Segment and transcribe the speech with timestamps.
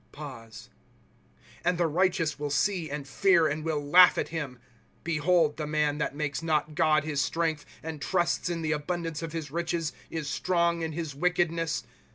[0.09, 3.45] * And the righteous will see, and fear.
[3.47, 4.57] And will laugh at him:'
[5.03, 9.31] Behold the man, That makes not God his strength, And trusts In the abundance of
[9.33, 9.91] his riclies.
[10.09, 11.83] Is strong in his wickedness.